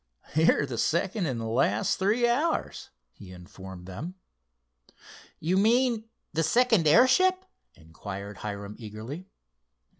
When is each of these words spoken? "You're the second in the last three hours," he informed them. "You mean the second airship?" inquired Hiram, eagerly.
"You're 0.33 0.65
the 0.65 0.79
second 0.79 1.27
in 1.27 1.37
the 1.37 1.45
last 1.45 1.99
three 1.99 2.27
hours," 2.27 2.89
he 3.11 3.31
informed 3.31 3.85
them. 3.85 4.15
"You 5.39 5.57
mean 5.57 6.05
the 6.33 6.41
second 6.41 6.87
airship?" 6.87 7.45
inquired 7.75 8.37
Hiram, 8.37 8.75
eagerly. 8.79 9.27